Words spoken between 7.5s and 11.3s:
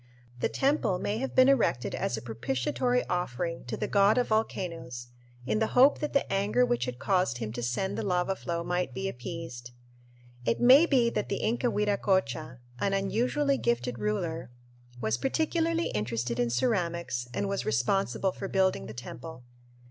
to send the lava flow might be appeased. It may be that